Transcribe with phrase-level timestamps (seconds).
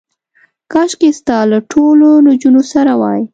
[0.71, 3.21] کاشکې ستا له ټولو نجونو سره وای.